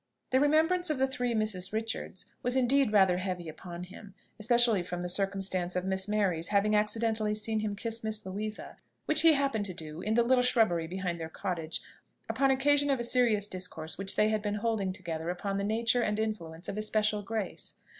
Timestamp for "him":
3.83-4.15, 7.59-7.75